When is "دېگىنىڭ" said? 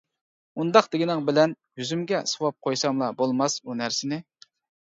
0.95-1.21